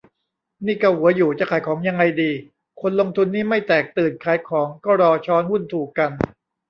[0.65, 2.31] นี่เกาหัวอยู่ จะขายของยังไงดี
[2.81, 6.11] คนลงทุนนี่ไม่แตกตื่นขายของก็รอช้อนหุ้นถูกกัน